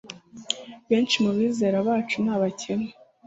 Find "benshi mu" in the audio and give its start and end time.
0.89-1.31